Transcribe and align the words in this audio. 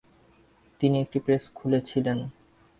তিনি 0.81 0.97
একটি 1.01 1.19
প্রেস 1.19 1.43
খুলেছিলেন। 1.55 2.17